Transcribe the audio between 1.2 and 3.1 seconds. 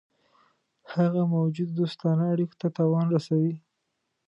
موجودو دوستانه اړېکو ته تاوان